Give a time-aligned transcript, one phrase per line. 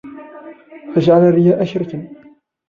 [0.95, 2.09] فَجَعَلَ الرِّيَاءَ شِرْكًا